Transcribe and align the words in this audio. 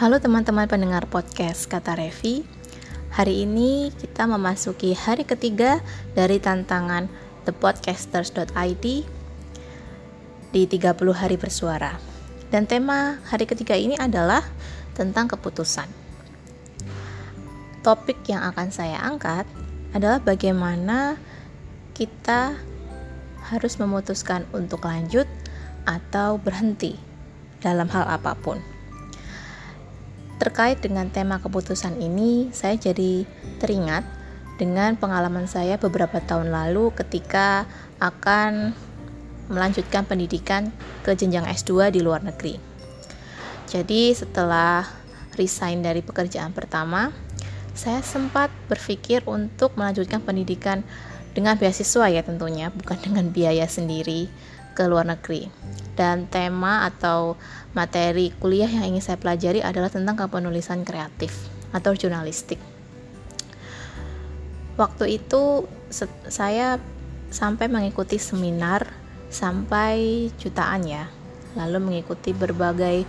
Halo 0.00 0.16
teman-teman 0.16 0.64
pendengar 0.64 1.04
podcast 1.12 1.68
Kata 1.68 1.92
Revi. 1.92 2.40
Hari 3.12 3.44
ini 3.44 3.92
kita 3.92 4.24
memasuki 4.24 4.96
hari 4.96 5.28
ketiga 5.28 5.84
dari 6.16 6.40
tantangan 6.40 7.04
thepodcasters.id 7.44 8.86
di 10.56 10.62
30 10.64 10.96
hari 11.12 11.36
bersuara. 11.36 12.00
Dan 12.48 12.64
tema 12.64 13.20
hari 13.28 13.44
ketiga 13.44 13.76
ini 13.76 13.92
adalah 14.00 14.40
tentang 14.96 15.28
keputusan. 15.28 15.92
Topik 17.84 18.24
yang 18.24 18.40
akan 18.48 18.72
saya 18.72 19.04
angkat 19.04 19.44
adalah 19.92 20.16
bagaimana 20.24 21.20
kita 21.92 22.56
harus 23.52 23.76
memutuskan 23.76 24.48
untuk 24.56 24.80
lanjut 24.80 25.28
atau 25.84 26.40
berhenti 26.40 26.96
dalam 27.60 27.92
hal 27.92 28.08
apa 28.08 28.32
pun. 28.40 28.79
Terkait 30.40 30.80
dengan 30.80 31.04
tema 31.12 31.36
keputusan 31.36 32.00
ini, 32.00 32.48
saya 32.56 32.72
jadi 32.72 33.28
teringat 33.60 34.08
dengan 34.56 34.96
pengalaman 34.96 35.44
saya 35.44 35.76
beberapa 35.76 36.16
tahun 36.16 36.48
lalu 36.48 36.96
ketika 36.96 37.68
akan 38.00 38.72
melanjutkan 39.52 40.08
pendidikan 40.08 40.72
ke 41.04 41.12
jenjang 41.12 41.44
S2 41.44 41.92
di 41.92 42.00
luar 42.00 42.24
negeri. 42.24 42.56
Jadi 43.68 44.16
setelah 44.16 44.88
resign 45.36 45.84
dari 45.84 46.00
pekerjaan 46.00 46.56
pertama, 46.56 47.12
saya 47.76 48.00
sempat 48.00 48.48
berpikir 48.64 49.20
untuk 49.28 49.76
melanjutkan 49.76 50.24
pendidikan 50.24 50.80
dengan 51.36 51.60
beasiswa 51.60 52.08
ya 52.08 52.24
tentunya, 52.24 52.72
bukan 52.72 52.96
dengan 52.96 53.28
biaya 53.28 53.68
sendiri 53.68 54.32
ke 54.74 54.86
luar 54.86 55.06
negeri. 55.06 55.50
Dan 55.94 56.30
tema 56.32 56.88
atau 56.88 57.36
materi 57.76 58.32
kuliah 58.40 58.70
yang 58.70 58.88
ingin 58.88 59.04
saya 59.04 59.18
pelajari 59.20 59.60
adalah 59.60 59.92
tentang 59.92 60.16
kepenulisan 60.16 60.82
kreatif 60.86 61.50
atau 61.70 61.92
jurnalistik. 61.92 62.58
Waktu 64.80 65.20
itu 65.20 65.68
saya 66.30 66.80
sampai 67.28 67.68
mengikuti 67.68 68.16
seminar 68.16 68.88
sampai 69.30 70.28
jutaan 70.40 70.82
ya. 70.88 71.06
Lalu 71.54 71.78
mengikuti 71.78 72.32
berbagai 72.32 73.04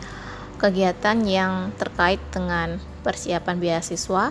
kegiatan 0.61 1.17
yang 1.25 1.73
terkait 1.79 2.21
dengan 2.29 2.77
persiapan 3.01 3.57
beasiswa, 3.57 4.29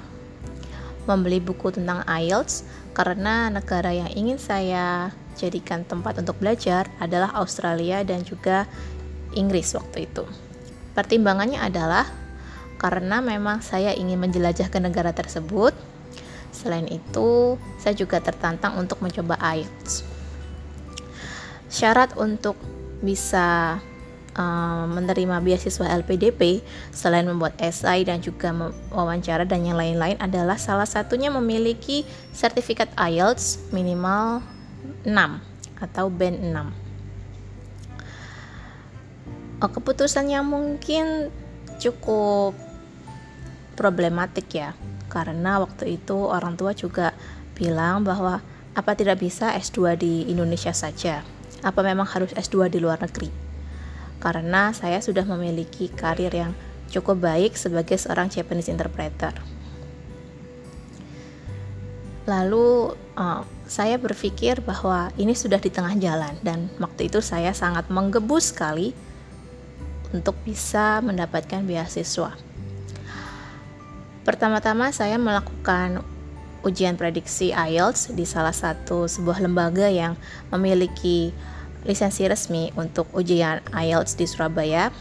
membeli 1.10 1.42
buku 1.42 1.74
tentang 1.74 2.06
IELTS 2.06 2.62
karena 2.94 3.50
negara 3.50 3.91
yang 3.91 4.10
ingin 4.14 4.38
saya 4.38 5.10
jadikan 5.41 5.88
tempat 5.88 6.20
untuk 6.20 6.36
belajar 6.36 6.84
adalah 7.00 7.33
Australia 7.41 8.05
dan 8.05 8.20
juga 8.20 8.69
Inggris 9.33 9.72
waktu 9.72 10.05
itu. 10.05 10.28
Pertimbangannya 10.92 11.56
adalah 11.56 12.05
karena 12.77 13.24
memang 13.24 13.64
saya 13.64 13.97
ingin 13.97 14.20
menjelajah 14.20 14.69
ke 14.69 14.77
negara 14.77 15.16
tersebut. 15.16 15.72
Selain 16.52 16.84
itu, 16.92 17.56
saya 17.80 17.97
juga 17.97 18.20
tertantang 18.20 18.77
untuk 18.77 19.00
mencoba 19.00 19.38
IELTS. 19.41 20.05
Syarat 21.70 22.19
untuk 22.19 22.58
bisa 23.00 23.78
uh, 24.34 24.84
menerima 24.91 25.38
beasiswa 25.41 25.86
LPDP 26.02 26.60
selain 26.91 27.25
membuat 27.25 27.54
esai 27.62 28.02
dan 28.02 28.19
juga 28.19 28.50
wawancara 28.91 29.47
dan 29.47 29.62
yang 29.62 29.78
lain-lain 29.78 30.19
adalah 30.19 30.58
salah 30.58 30.86
satunya 30.86 31.30
memiliki 31.30 32.02
sertifikat 32.34 32.91
IELTS 32.98 33.70
minimal 33.70 34.42
6 35.04 35.12
atau 35.80 36.12
band 36.12 36.52
6 36.52 36.90
oh, 39.60 39.70
keputusan 39.70 40.28
yang 40.28 40.48
mungkin 40.48 41.30
cukup 41.80 42.52
problematik 43.76 44.52
ya 44.52 44.76
karena 45.10 45.58
waktu 45.58 45.98
itu 45.98 46.14
orang 46.14 46.54
tua 46.54 46.76
juga 46.76 47.10
bilang 47.58 48.06
bahwa 48.06 48.38
apa 48.70 48.94
tidak 48.94 49.19
bisa 49.19 49.50
S2 49.58 49.98
di 49.98 50.30
Indonesia 50.30 50.70
saja? 50.70 51.26
Apa 51.60 51.82
memang 51.82 52.06
harus 52.06 52.30
S2 52.32 52.70
di 52.70 52.78
luar 52.78 53.02
negeri? 53.02 53.28
Karena 54.22 54.70
saya 54.70 55.02
sudah 55.02 55.26
memiliki 55.26 55.90
karir 55.90 56.30
yang 56.30 56.54
cukup 56.88 57.19
baik 57.19 57.58
sebagai 57.58 57.98
seorang 57.98 58.30
Japanese 58.30 58.70
interpreter 58.70 59.34
lalu 62.28 62.92
uh, 63.16 63.42
saya 63.64 63.97
berpikir 63.97 64.60
bahwa 64.60 65.14
ini 65.16 65.32
sudah 65.32 65.62
di 65.62 65.70
tengah 65.72 65.94
jalan 65.97 66.34
dan 66.44 66.69
waktu 66.82 67.06
itu 67.08 67.22
saya 67.22 67.54
sangat 67.54 67.86
menggebu 67.88 68.36
sekali 68.42 68.92
untuk 70.10 70.34
bisa 70.42 70.98
mendapatkan 71.00 71.62
beasiswa. 71.62 72.34
Pertama-tama 74.26 74.91
saya 74.92 75.16
melakukan 75.16 76.03
ujian 76.60 76.98
prediksi 76.98 77.56
IELTS 77.56 78.12
di 78.12 78.28
salah 78.28 78.52
satu 78.52 79.08
sebuah 79.08 79.41
lembaga 79.41 79.88
yang 79.88 80.12
memiliki 80.52 81.32
lisensi 81.88 82.28
resmi 82.28 82.69
untuk 82.76 83.08
ujian 83.16 83.64
IELTS 83.72 84.20
di 84.20 84.28
Surabaya 84.28 84.92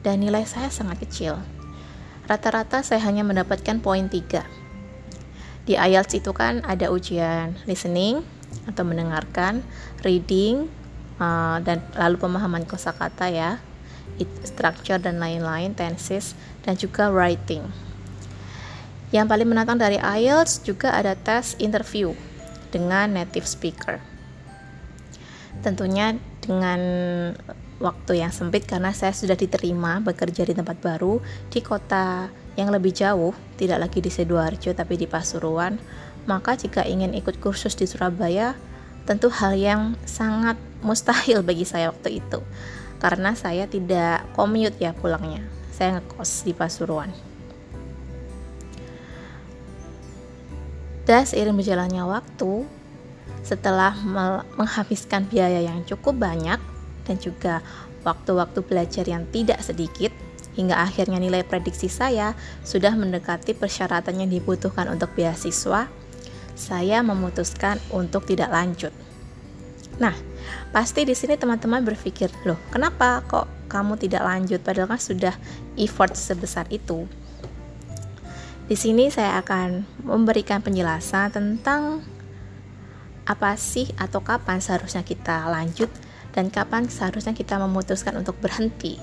dan 0.00 0.24
nilai 0.24 0.48
saya 0.48 0.72
sangat 0.72 1.04
kecil. 1.04 1.36
Rata-rata 2.24 2.80
saya 2.80 3.04
hanya 3.04 3.26
mendapatkan 3.26 3.82
poin 3.84 4.08
3 4.08 4.61
di 5.62 5.78
IELTS 5.78 6.18
itu 6.18 6.34
kan 6.34 6.62
ada 6.66 6.90
ujian 6.90 7.54
listening 7.70 8.22
atau 8.66 8.82
mendengarkan, 8.82 9.62
reading, 10.02 10.66
uh, 11.22 11.62
dan 11.62 11.82
lalu 11.94 12.18
pemahaman 12.18 12.66
kosakata 12.66 13.30
ya, 13.30 13.62
structure 14.42 14.98
dan 14.98 15.22
lain-lain, 15.22 15.74
tenses, 15.74 16.34
dan 16.66 16.74
juga 16.74 17.10
writing. 17.10 17.62
Yang 19.12 19.26
paling 19.28 19.48
menantang 19.48 19.78
dari 19.78 20.00
IELTS 20.00 20.64
juga 20.64 20.96
ada 20.96 21.12
tes 21.12 21.54
interview 21.60 22.16
dengan 22.72 23.12
native 23.12 23.44
speaker. 23.44 24.00
Tentunya 25.60 26.16
dengan 26.42 26.80
waktu 27.78 28.24
yang 28.24 28.32
sempit 28.32 28.64
karena 28.64 28.90
saya 28.94 29.12
sudah 29.12 29.36
diterima 29.36 30.00
bekerja 30.00 30.48
di 30.48 30.54
tempat 30.56 30.80
baru 30.80 31.20
di 31.50 31.60
kota 31.60 32.30
yang 32.56 32.68
lebih 32.68 32.92
jauh, 32.92 33.32
tidak 33.56 33.88
lagi 33.88 34.04
di 34.04 34.12
Sidoarjo 34.12 34.76
tapi 34.76 35.00
di 35.00 35.08
Pasuruan, 35.08 35.80
maka 36.28 36.54
jika 36.54 36.84
ingin 36.84 37.16
ikut 37.16 37.40
kursus 37.40 37.74
di 37.74 37.88
Surabaya, 37.88 38.54
tentu 39.08 39.32
hal 39.32 39.56
yang 39.58 39.98
sangat 40.06 40.54
mustahil 40.84 41.42
bagi 41.42 41.66
saya 41.66 41.90
waktu 41.90 42.22
itu. 42.22 42.38
Karena 43.02 43.34
saya 43.34 43.66
tidak 43.66 44.30
commute 44.38 44.78
ya 44.78 44.94
pulangnya. 44.94 45.42
Saya 45.74 45.98
ngekos 45.98 46.46
di 46.46 46.52
Pasuruan. 46.54 47.10
Dan 51.02 51.26
seiring 51.26 51.58
berjalannya 51.58 52.06
waktu, 52.06 52.62
setelah 53.42 53.90
menghabiskan 54.54 55.26
biaya 55.26 55.66
yang 55.66 55.82
cukup 55.82 56.14
banyak 56.14 56.62
dan 57.02 57.16
juga 57.18 57.58
waktu-waktu 58.06 58.62
belajar 58.62 59.02
yang 59.02 59.26
tidak 59.34 59.58
sedikit, 59.66 60.14
hingga 60.52 60.76
akhirnya 60.76 61.16
nilai 61.16 61.44
prediksi 61.44 61.88
saya 61.88 62.36
sudah 62.62 62.92
mendekati 62.92 63.56
persyaratan 63.56 64.24
yang 64.24 64.30
dibutuhkan 64.30 64.88
untuk 64.92 65.12
beasiswa, 65.16 65.88
saya 66.52 66.98
memutuskan 67.00 67.80
untuk 67.88 68.28
tidak 68.28 68.52
lanjut. 68.52 68.92
Nah, 70.00 70.12
pasti 70.72 71.04
di 71.04 71.16
sini 71.16 71.36
teman-teman 71.36 71.84
berpikir, 71.84 72.32
"Loh, 72.44 72.60
kenapa 72.72 73.24
kok 73.24 73.48
kamu 73.68 73.96
tidak 74.00 74.24
lanjut 74.24 74.60
padahal 74.60 74.88
kan 74.88 75.00
sudah 75.00 75.34
effort 75.76 76.16
sebesar 76.16 76.68
itu?" 76.68 77.08
Di 78.68 78.76
sini 78.78 79.12
saya 79.12 79.36
akan 79.42 79.84
memberikan 80.06 80.64
penjelasan 80.64 81.28
tentang 81.34 82.00
apa 83.28 83.54
sih 83.54 83.86
atau 84.00 84.24
kapan 84.24 84.58
seharusnya 84.58 85.06
kita 85.06 85.46
lanjut 85.46 85.92
dan 86.32 86.48
kapan 86.48 86.88
seharusnya 86.88 87.36
kita 87.36 87.60
memutuskan 87.60 88.18
untuk 88.18 88.34
berhenti 88.42 88.98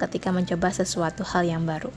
ketika 0.00 0.32
mencoba 0.32 0.72
sesuatu 0.72 1.20
hal 1.28 1.44
yang 1.44 1.68
baru. 1.68 1.92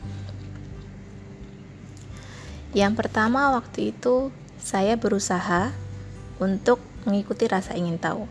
Yang 2.74 2.94
pertama, 3.06 3.54
waktu 3.54 3.94
itu 3.94 4.34
saya 4.58 4.98
berusaha 4.98 5.70
untuk 6.42 6.82
mengikuti 7.06 7.46
rasa 7.46 7.78
ingin 7.78 8.02
tahu. 8.02 8.26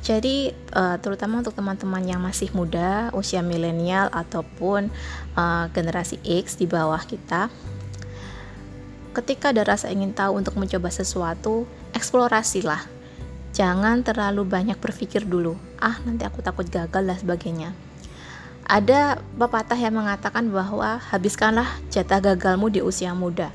Jadi, 0.00 0.50
uh, 0.74 0.96
terutama 0.98 1.38
untuk 1.38 1.54
teman-teman 1.54 2.02
yang 2.02 2.18
masih 2.18 2.50
muda, 2.56 3.14
usia 3.14 3.44
milenial 3.44 4.10
ataupun 4.10 4.90
uh, 5.38 5.64
generasi 5.70 6.18
X 6.24 6.58
di 6.58 6.66
bawah 6.66 6.98
kita, 7.04 7.52
ketika 9.14 9.54
ada 9.54 9.62
rasa 9.62 9.92
ingin 9.92 10.16
tahu 10.16 10.40
untuk 10.40 10.58
mencoba 10.58 10.90
sesuatu, 10.90 11.68
eksplorasilah. 11.94 12.80
Jangan 13.54 14.02
terlalu 14.02 14.46
banyak 14.46 14.78
berpikir 14.80 15.26
dulu, 15.28 15.54
ah 15.78 16.00
nanti 16.08 16.24
aku 16.24 16.40
takut 16.40 16.64
gagal 16.70 17.02
dan 17.04 17.18
sebagainya 17.18 17.70
ada 18.70 19.18
pepatah 19.34 19.74
yang 19.74 19.98
mengatakan 19.98 20.46
bahwa 20.46 21.02
habiskanlah 21.10 21.66
jatah 21.90 22.22
gagalmu 22.22 22.70
di 22.70 22.78
usia 22.78 23.10
muda. 23.18 23.50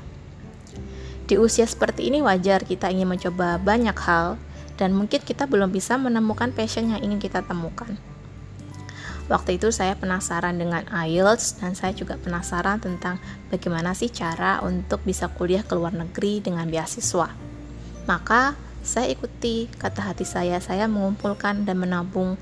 Di 1.24 1.40
usia 1.40 1.64
seperti 1.64 2.12
ini 2.12 2.20
wajar 2.20 2.68
kita 2.68 2.92
ingin 2.92 3.08
mencoba 3.08 3.56
banyak 3.56 3.96
hal 3.96 4.36
dan 4.76 4.92
mungkin 4.92 5.24
kita 5.24 5.48
belum 5.48 5.72
bisa 5.72 5.96
menemukan 5.96 6.52
passion 6.52 6.92
yang 6.92 7.00
ingin 7.00 7.16
kita 7.16 7.40
temukan. 7.40 7.96
Waktu 9.32 9.56
itu 9.56 9.72
saya 9.72 9.96
penasaran 9.96 10.60
dengan 10.60 10.84
IELTS 10.84 11.64
dan 11.64 11.72
saya 11.72 11.96
juga 11.96 12.20
penasaran 12.20 12.78
tentang 12.84 13.16
bagaimana 13.48 13.96
sih 13.96 14.12
cara 14.12 14.60
untuk 14.60 15.00
bisa 15.00 15.32
kuliah 15.32 15.64
ke 15.64 15.72
luar 15.72 15.96
negeri 15.96 16.44
dengan 16.44 16.68
beasiswa. 16.68 17.32
Maka 18.04 18.52
saya 18.84 19.08
ikuti 19.08 19.66
kata 19.80 20.12
hati 20.12 20.28
saya, 20.28 20.60
saya 20.60 20.84
mengumpulkan 20.86 21.64
dan 21.64 21.80
menabung 21.80 22.36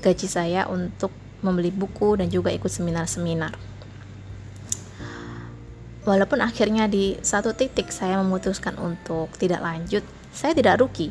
gaji 0.00 0.30
saya 0.30 0.70
untuk 0.70 1.25
membeli 1.46 1.70
buku 1.70 2.18
dan 2.18 2.26
juga 2.26 2.50
ikut 2.50 2.68
seminar-seminar. 2.68 3.54
Walaupun 6.02 6.42
akhirnya 6.42 6.90
di 6.90 7.18
satu 7.22 7.54
titik 7.54 7.90
saya 7.94 8.18
memutuskan 8.18 8.74
untuk 8.78 9.30
tidak 9.38 9.62
lanjut, 9.62 10.02
saya 10.34 10.54
tidak 10.54 10.82
rugi 10.82 11.10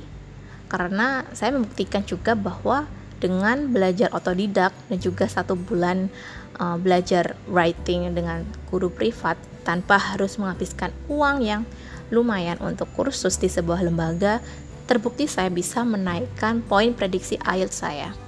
karena 0.67 1.23
saya 1.31 1.53
membuktikan 1.55 2.03
juga 2.03 2.33
bahwa 2.33 2.89
dengan 3.19 3.71
belajar 3.71 4.11
otodidak 4.11 4.75
dan 4.91 4.97
juga 4.99 5.25
satu 5.25 5.55
bulan 5.55 6.11
uh, 6.59 6.75
belajar 6.75 7.33
writing 7.47 8.11
dengan 8.11 8.43
guru 8.69 8.91
privat 8.91 9.39
tanpa 9.63 9.97
harus 9.97 10.37
menghabiskan 10.37 10.93
uang 11.09 11.41
yang 11.41 11.63
lumayan 12.13 12.59
untuk 12.61 12.85
kursus 12.93 13.41
di 13.41 13.49
sebuah 13.49 13.81
lembaga, 13.81 14.43
terbukti 14.85 15.25
saya 15.25 15.49
bisa 15.49 15.81
menaikkan 15.81 16.61
poin 16.61 16.93
prediksi 16.93 17.41
IELTS 17.41 17.81
saya. 17.81 18.24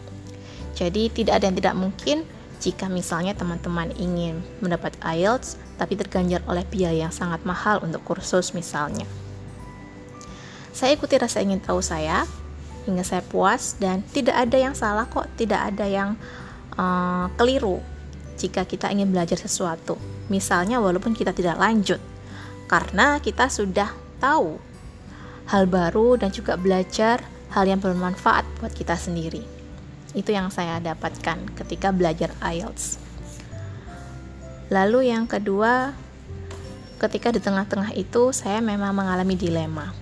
Jadi 0.77 1.09
tidak 1.09 1.41
ada 1.41 1.49
yang 1.49 1.57
tidak 1.57 1.73
mungkin 1.73 2.21
jika 2.61 2.85
misalnya 2.85 3.33
teman-teman 3.33 3.89
ingin 3.97 4.45
mendapat 4.61 4.93
IELTS 5.01 5.57
tapi 5.81 5.97
terganjar 5.97 6.45
oleh 6.45 6.61
biaya 6.69 7.09
yang 7.09 7.13
sangat 7.13 7.41
mahal 7.45 7.81
untuk 7.81 8.05
kursus 8.05 8.53
misalnya. 8.53 9.09
Saya 10.77 10.93
ikuti 10.93 11.17
rasa 11.17 11.41
ingin 11.41 11.57
tahu 11.57 11.81
saya 11.81 12.29
hingga 12.85 13.01
saya 13.01 13.25
puas 13.25 13.73
dan 13.81 14.05
tidak 14.13 14.37
ada 14.37 14.57
yang 14.57 14.77
salah 14.77 15.09
kok, 15.09 15.25
tidak 15.33 15.73
ada 15.73 15.89
yang 15.89 16.13
uh, 16.77 17.25
keliru 17.33 17.81
jika 18.37 18.61
kita 18.69 18.93
ingin 18.93 19.09
belajar 19.09 19.41
sesuatu. 19.41 19.97
Misalnya 20.29 20.77
walaupun 20.77 21.17
kita 21.17 21.33
tidak 21.33 21.57
lanjut 21.57 21.97
karena 22.69 23.17
kita 23.17 23.49
sudah 23.49 23.89
tahu 24.21 24.61
hal 25.49 25.65
baru 25.65 26.21
dan 26.21 26.29
juga 26.29 26.53
belajar 26.59 27.25
hal 27.57 27.65
yang 27.65 27.81
bermanfaat 27.81 28.45
buat 28.61 28.73
kita 28.77 28.93
sendiri. 28.93 29.56
Itu 30.15 30.31
yang 30.31 30.53
saya 30.53 30.79
dapatkan 30.79 31.57
ketika 31.57 31.91
belajar 31.91 32.31
IELTS. 32.39 32.99
Lalu 34.67 35.11
yang 35.11 35.27
kedua, 35.27 35.95
ketika 36.99 37.31
di 37.31 37.39
tengah-tengah 37.39 37.95
itu 37.95 38.35
saya 38.35 38.59
memang 38.59 38.91
mengalami 38.91 39.35
dilema. 39.39 39.95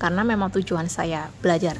Karena 0.00 0.24
memang 0.24 0.48
tujuan 0.52 0.88
saya 0.88 1.28
belajar 1.44 1.76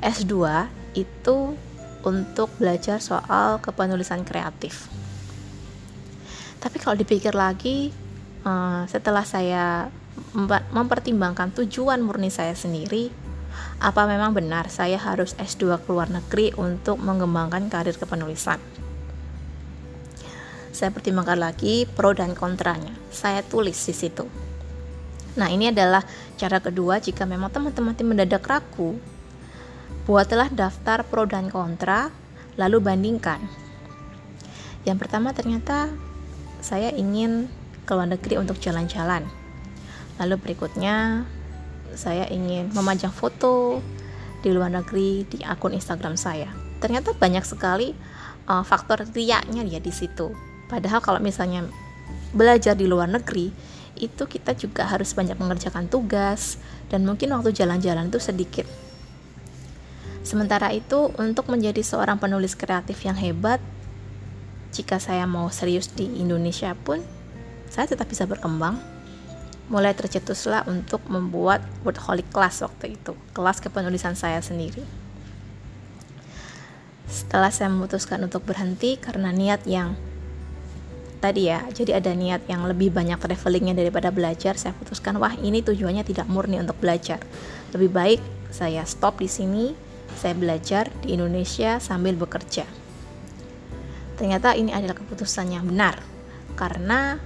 S2 0.00 0.68
itu 0.92 1.56
untuk 2.04 2.52
belajar 2.60 3.00
soal 3.00 3.58
kepenulisan 3.64 4.22
kreatif. 4.22 4.92
Tapi 6.60 6.76
kalau 6.80 6.96
dipikir 6.96 7.32
lagi, 7.32 7.92
eh, 8.44 8.82
setelah 8.88 9.24
saya 9.24 9.88
mempertimbangkan 10.70 11.52
tujuan 11.52 11.98
murni 12.04 12.30
saya 12.30 12.54
sendiri, 12.54 13.10
apa 13.82 14.06
memang 14.08 14.32
benar 14.32 14.70
saya 14.72 14.96
harus 14.96 15.36
S2 15.36 15.82
ke 15.82 15.88
luar 15.92 16.08
negeri 16.08 16.54
untuk 16.56 16.96
mengembangkan 17.02 17.68
karir 17.68 17.98
kepenulisan? 17.98 18.62
Saya 20.74 20.90
pertimbangkan 20.90 21.38
lagi 21.38 21.86
pro 21.86 22.10
dan 22.14 22.34
kontranya. 22.34 22.90
Saya 23.14 23.46
tulis 23.46 23.78
di 23.78 23.94
situ. 23.94 24.26
Nah, 25.34 25.50
ini 25.50 25.70
adalah 25.70 26.02
cara 26.34 26.58
kedua 26.58 26.98
jika 26.98 27.26
memang 27.26 27.50
teman-teman 27.50 27.94
mendadak 28.02 28.42
ragu. 28.46 28.98
Buatlah 30.06 30.50
daftar 30.50 31.06
pro 31.06 31.26
dan 31.26 31.50
kontra, 31.50 32.10
lalu 32.58 32.82
bandingkan. 32.82 33.42
Yang 34.84 34.98
pertama 35.06 35.32
ternyata 35.32 35.88
saya 36.60 36.92
ingin 36.92 37.48
ke 37.84 37.92
luar 37.92 38.08
negeri 38.08 38.40
untuk 38.40 38.60
jalan-jalan. 38.60 39.24
Lalu 40.20 40.34
berikutnya 40.38 41.26
saya 41.96 42.28
ingin 42.30 42.70
memajang 42.74 43.10
foto 43.10 43.80
di 44.44 44.52
luar 44.52 44.68
negeri 44.68 45.24
di 45.24 45.40
akun 45.40 45.72
Instagram 45.72 46.20
saya. 46.20 46.52
Ternyata 46.82 47.16
banyak 47.16 47.44
sekali 47.46 47.96
uh, 48.44 48.60
faktor 48.60 49.08
riaknya 49.16 49.64
ya 49.64 49.80
di 49.80 49.88
situ. 49.88 50.36
Padahal 50.68 51.00
kalau 51.00 51.20
misalnya 51.20 51.64
belajar 52.36 52.76
di 52.76 52.84
luar 52.84 53.08
negeri 53.08 53.48
itu 53.94 54.26
kita 54.26 54.58
juga 54.58 54.90
harus 54.90 55.14
banyak 55.14 55.38
mengerjakan 55.38 55.86
tugas 55.86 56.58
dan 56.90 57.06
mungkin 57.06 57.30
waktu 57.32 57.54
jalan-jalan 57.54 58.10
itu 58.10 58.18
sedikit. 58.18 58.66
Sementara 60.24 60.72
itu 60.72 61.12
untuk 61.20 61.52
menjadi 61.52 61.84
seorang 61.84 62.16
penulis 62.16 62.56
kreatif 62.56 63.04
yang 63.04 63.14
hebat 63.14 63.60
jika 64.74 64.98
saya 64.98 65.28
mau 65.28 65.46
serius 65.52 65.86
di 65.92 66.10
Indonesia 66.18 66.74
pun 66.74 66.98
saya 67.70 67.86
tetap 67.86 68.10
bisa 68.10 68.26
berkembang 68.26 68.93
mulai 69.72 69.96
tercetuslah 69.96 70.68
untuk 70.68 71.00
membuat 71.08 71.64
Wordholic 71.82 72.28
Class 72.28 72.60
waktu 72.60 73.00
itu, 73.00 73.16
kelas 73.32 73.64
kepenulisan 73.64 74.12
saya 74.12 74.40
sendiri. 74.44 74.84
Setelah 77.08 77.48
saya 77.48 77.72
memutuskan 77.72 78.20
untuk 78.24 78.44
berhenti 78.44 79.00
karena 79.00 79.32
niat 79.32 79.64
yang 79.64 79.96
tadi 81.24 81.48
ya, 81.48 81.64
jadi 81.72 81.96
ada 82.02 82.12
niat 82.12 82.44
yang 82.44 82.68
lebih 82.68 82.92
banyak 82.92 83.16
travelingnya 83.16 83.72
daripada 83.72 84.12
belajar, 84.12 84.60
saya 84.60 84.76
putuskan 84.76 85.16
wah 85.16 85.32
ini 85.40 85.64
tujuannya 85.64 86.04
tidak 86.04 86.28
murni 86.28 86.60
untuk 86.60 86.76
belajar. 86.76 87.22
Lebih 87.72 87.90
baik 87.92 88.20
saya 88.52 88.84
stop 88.84 89.24
di 89.24 89.28
sini, 89.32 89.72
saya 90.14 90.36
belajar 90.36 90.92
di 91.00 91.16
Indonesia 91.16 91.80
sambil 91.80 92.14
bekerja. 92.14 92.68
Ternyata 94.14 94.54
ini 94.54 94.70
adalah 94.70 94.94
keputusan 94.94 95.50
yang 95.50 95.66
benar 95.66 95.98
karena 96.54 97.18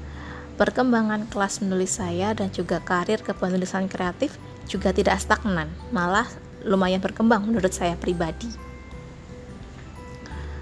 perkembangan 0.59 1.31
kelas 1.31 1.63
menulis 1.63 2.03
saya 2.03 2.35
dan 2.35 2.51
juga 2.51 2.83
karir 2.83 3.23
kepenulisan 3.23 3.87
kreatif 3.87 4.35
juga 4.67 4.91
tidak 4.91 5.23
stagnan, 5.23 5.71
malah 5.95 6.27
lumayan 6.67 6.99
berkembang 6.99 7.47
menurut 7.47 7.71
saya 7.71 7.95
pribadi. 7.95 8.51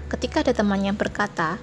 Ketika 0.07 0.45
ada 0.45 0.53
teman 0.55 0.79
yang 0.85 0.95
berkata, 0.95 1.59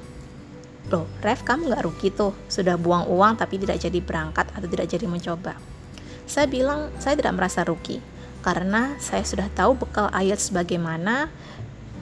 loh 0.93 1.09
Rev 1.25 1.41
kamu 1.47 1.73
gak 1.73 1.85
rugi 1.87 2.13
tuh, 2.13 2.37
sudah 2.51 2.77
buang 2.77 3.09
uang 3.09 3.41
tapi 3.41 3.57
tidak 3.57 3.81
jadi 3.81 4.05
berangkat 4.05 4.51
atau 4.53 4.69
tidak 4.69 4.91
jadi 4.91 5.07
mencoba. 5.09 5.57
Saya 6.29 6.51
bilang 6.51 6.93
saya 7.01 7.17
tidak 7.17 7.33
merasa 7.39 7.65
rugi, 7.65 8.03
karena 8.45 8.99
saya 9.01 9.25
sudah 9.25 9.49
tahu 9.49 9.79
bekal 9.81 10.13
ayat 10.13 10.37
sebagaimana, 10.37 11.33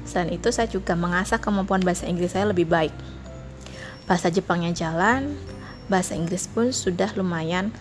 selain 0.02 0.34
itu 0.34 0.50
saya 0.50 0.66
juga 0.66 0.98
mengasah 0.98 1.38
kemampuan 1.38 1.84
bahasa 1.84 2.10
Inggris 2.10 2.34
saya 2.34 2.50
lebih 2.50 2.66
baik. 2.66 2.90
Bahasa 4.10 4.26
Jepangnya 4.34 4.74
jalan, 4.74 5.38
bahasa 5.86 6.14
Inggris 6.18 6.46
pun 6.50 6.70
sudah 6.70 7.10
lumayan 7.14 7.74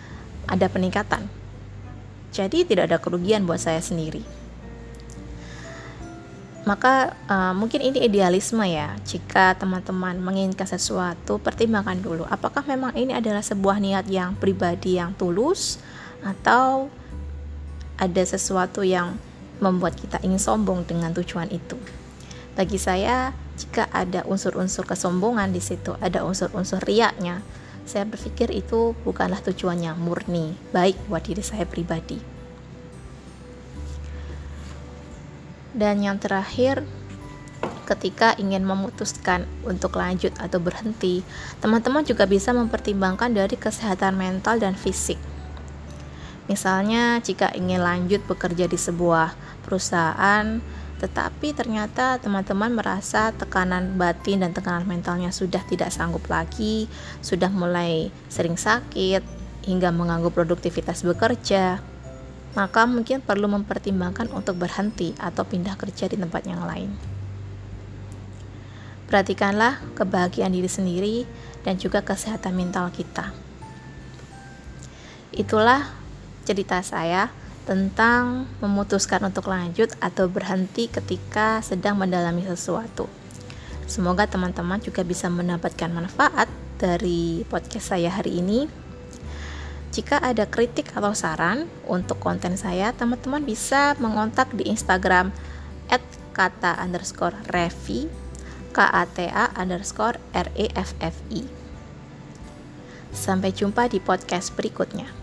ada 0.48 0.66
peningkatan. 0.66 1.26
Jadi 2.32 2.64
tidak 2.64 2.88
ada 2.88 2.98
kerugian 2.98 3.44
buat 3.44 3.60
saya 3.60 3.78
sendiri. 3.78 4.24
Maka 6.62 7.18
uh, 7.26 7.52
mungkin 7.58 7.82
ini 7.82 8.06
idealisme 8.06 8.62
ya. 8.62 8.94
Jika 9.02 9.58
teman-teman 9.58 10.22
menginginkan 10.22 10.64
sesuatu, 10.64 11.42
pertimbangkan 11.42 11.98
dulu 11.98 12.22
apakah 12.30 12.62
memang 12.62 12.94
ini 12.94 13.12
adalah 13.12 13.42
sebuah 13.42 13.82
niat 13.82 14.06
yang 14.06 14.38
pribadi 14.38 14.96
yang 14.96 15.10
tulus 15.18 15.82
atau 16.22 16.86
ada 17.98 18.22
sesuatu 18.22 18.86
yang 18.86 19.18
membuat 19.58 19.98
kita 19.98 20.22
ingin 20.22 20.38
sombong 20.38 20.86
dengan 20.86 21.10
tujuan 21.14 21.50
itu. 21.50 21.78
Bagi 22.54 22.78
saya, 22.78 23.34
jika 23.58 23.90
ada 23.90 24.22
unsur-unsur 24.28 24.86
kesombongan 24.86 25.50
di 25.50 25.62
situ, 25.62 25.98
ada 25.98 26.22
unsur-unsur 26.22 26.82
riaknya, 26.82 27.42
saya 27.82 28.06
berpikir 28.06 28.50
itu 28.54 28.94
bukanlah 29.02 29.42
tujuannya 29.42 29.94
murni 29.98 30.54
baik 30.70 30.96
buat 31.10 31.26
diri 31.26 31.42
saya 31.42 31.66
pribadi. 31.66 32.18
Dan 35.72 36.04
yang 36.04 36.20
terakhir, 36.20 36.84
ketika 37.88 38.36
ingin 38.36 38.60
memutuskan 38.62 39.48
untuk 39.64 39.96
lanjut 39.96 40.30
atau 40.36 40.60
berhenti, 40.60 41.24
teman-teman 41.64 42.04
juga 42.04 42.28
bisa 42.28 42.52
mempertimbangkan 42.52 43.32
dari 43.32 43.56
kesehatan 43.56 44.20
mental 44.20 44.60
dan 44.60 44.76
fisik. 44.76 45.16
Misalnya, 46.50 47.22
jika 47.24 47.54
ingin 47.56 47.80
lanjut 47.80 48.20
bekerja 48.28 48.68
di 48.68 48.76
sebuah 48.76 49.32
perusahaan, 49.64 50.60
tetapi 51.02 51.50
ternyata 51.50 52.22
teman-teman 52.22 52.70
merasa 52.78 53.34
tekanan 53.34 53.98
batin 53.98 54.46
dan 54.46 54.54
tekanan 54.54 54.86
mentalnya 54.86 55.34
sudah 55.34 55.58
tidak 55.66 55.90
sanggup 55.90 56.22
lagi, 56.30 56.86
sudah 57.18 57.50
mulai 57.50 58.14
sering 58.30 58.54
sakit 58.54 59.26
hingga 59.66 59.90
mengganggu 59.90 60.30
produktivitas 60.30 61.02
bekerja. 61.02 61.82
Maka 62.54 62.86
mungkin 62.86 63.18
perlu 63.18 63.50
mempertimbangkan 63.50 64.30
untuk 64.30 64.62
berhenti 64.62 65.10
atau 65.18 65.42
pindah 65.42 65.74
kerja 65.74 66.06
di 66.06 66.14
tempat 66.14 66.46
yang 66.46 66.62
lain. 66.62 66.94
Perhatikanlah 69.10 69.82
kebahagiaan 69.98 70.54
diri 70.54 70.70
sendiri 70.70 71.16
dan 71.66 71.82
juga 71.82 72.06
kesehatan 72.06 72.54
mental 72.54 72.94
kita. 72.94 73.34
Itulah 75.34 75.90
cerita 76.46 76.78
saya 76.86 77.41
tentang 77.62 78.50
memutuskan 78.58 79.22
untuk 79.22 79.46
lanjut 79.46 79.94
atau 80.02 80.26
berhenti 80.26 80.90
ketika 80.90 81.62
sedang 81.62 81.94
mendalami 81.98 82.42
sesuatu. 82.42 83.06
Semoga 83.86 84.26
teman-teman 84.26 84.82
juga 84.82 85.06
bisa 85.06 85.30
mendapatkan 85.30 85.90
manfaat 85.92 86.50
dari 86.80 87.46
podcast 87.46 87.94
saya 87.94 88.10
hari 88.10 88.42
ini. 88.42 88.66
Jika 89.92 90.18
ada 90.18 90.48
kritik 90.48 90.90
atau 90.96 91.12
saran 91.12 91.68
untuk 91.84 92.16
konten 92.16 92.56
saya, 92.56 92.96
teman-teman 92.96 93.44
bisa 93.44 93.92
mengontak 94.00 94.48
di 94.56 94.66
Instagram 94.72 95.30
at 95.92 96.00
kata 96.32 96.80
underscore 96.80 97.36
revi 97.52 98.08
K-A-T-A 98.72 99.52
underscore 99.52 100.16
R-E-F-F-I. 100.32 101.44
Sampai 103.12 103.52
jumpa 103.52 103.92
di 103.92 104.00
podcast 104.00 104.56
berikutnya. 104.56 105.21